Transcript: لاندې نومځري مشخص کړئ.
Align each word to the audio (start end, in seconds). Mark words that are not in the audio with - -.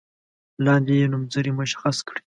لاندې 0.65 0.95
نومځري 1.11 1.51
مشخص 1.59 1.97
کړئ. 2.07 2.21